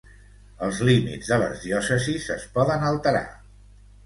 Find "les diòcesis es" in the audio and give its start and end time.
1.43-2.47